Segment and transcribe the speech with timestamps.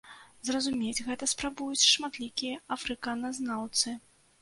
[0.47, 3.99] Зразумець гэта спрабуюць шматлікія афрыканазнаўцы.